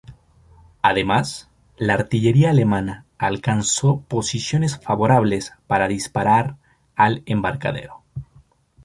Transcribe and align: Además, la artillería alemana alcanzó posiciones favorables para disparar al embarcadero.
Además, 0.81 1.51
la 1.77 1.93
artillería 1.93 2.49
alemana 2.49 3.05
alcanzó 3.19 4.01
posiciones 4.07 4.79
favorables 4.79 5.53
para 5.67 5.87
disparar 5.87 6.57
al 6.95 7.21
embarcadero. 7.27 8.01